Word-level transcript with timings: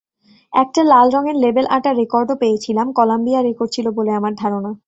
একটা 0.53 0.81
লাল 0.83 1.07
রঙের 1.11 1.37
label 1.43 1.65
আঁটা 1.75 1.91
রেকর্ডও 1.93 2.35
পেয়েছিলাম—কলাম্বিয়া 2.41 3.41
record 3.41 3.69
ছিল 3.75 3.85
বলে 3.97 4.11
আমার 4.19 4.33
ধারণা। 4.35 4.71